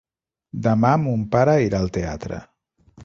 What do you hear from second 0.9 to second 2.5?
mon pare irà al teatre.